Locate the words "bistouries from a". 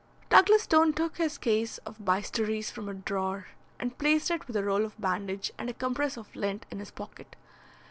2.03-2.93